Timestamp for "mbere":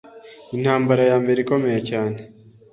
1.23-1.39